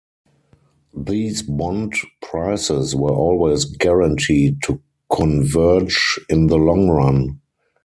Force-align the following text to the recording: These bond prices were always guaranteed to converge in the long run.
These 0.97 1.43
bond 1.43 1.93
prices 2.23 2.95
were 2.95 3.13
always 3.13 3.65
guaranteed 3.65 4.63
to 4.63 4.81
converge 5.11 6.19
in 6.27 6.47
the 6.47 6.57
long 6.57 6.89
run. 6.89 7.39